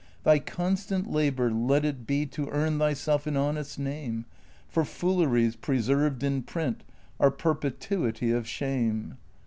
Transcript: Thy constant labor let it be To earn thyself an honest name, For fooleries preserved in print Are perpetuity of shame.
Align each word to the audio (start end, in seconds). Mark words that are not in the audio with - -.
Thy 0.23 0.39
constant 0.39 1.11
labor 1.11 1.51
let 1.51 1.85
it 1.85 2.07
be 2.07 2.25
To 2.25 2.49
earn 2.49 2.79
thyself 2.79 3.27
an 3.27 3.37
honest 3.37 3.77
name, 3.77 4.25
For 4.67 4.83
fooleries 4.83 5.55
preserved 5.55 6.23
in 6.23 6.41
print 6.41 6.83
Are 7.19 7.29
perpetuity 7.29 8.31
of 8.31 8.47
shame. 8.47 9.19